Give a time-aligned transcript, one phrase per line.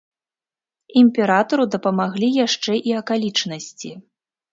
[1.01, 3.93] Імператару дапамаглі яшчэ і акалічнасці.